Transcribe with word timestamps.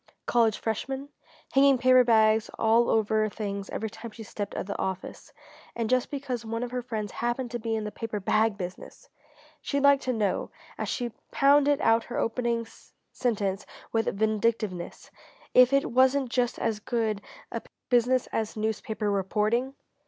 College 0.25 0.57
freshmen? 0.57 1.09
Hanging 1.51 1.77
paper 1.77 2.03
bags 2.03 2.49
all 2.57 2.89
over 2.89 3.21
her 3.21 3.29
things 3.29 3.69
every 3.69 3.87
time 3.91 4.09
she 4.09 4.23
stepped 4.23 4.55
out 4.55 4.61
of 4.61 4.65
the 4.65 4.77
office 4.79 5.31
and 5.75 5.91
just 5.91 6.09
because 6.09 6.43
one 6.43 6.63
of 6.63 6.71
her 6.71 6.81
friends 6.81 7.11
happened 7.11 7.51
to 7.51 7.59
be 7.59 7.75
in 7.75 7.83
the 7.83 7.91
paper 7.91 8.19
bag 8.19 8.57
business! 8.57 9.07
She'd 9.61 9.83
like 9.83 10.01
to 10.01 10.11
know 10.11 10.49
as 10.75 10.89
she 10.89 11.11
pounded 11.29 11.81
out 11.81 12.05
her 12.05 12.17
opening 12.17 12.65
sentence 13.11 13.63
with 13.91 14.07
vindictiveness 14.17 15.11
if 15.53 15.71
it 15.71 15.91
wasn't 15.91 16.29
just 16.31 16.57
as 16.57 16.79
good 16.79 17.21
a 17.51 17.61
business 17.91 18.25
as 18.33 18.57
newspaper 18.57 19.11
reporting? 19.11 19.75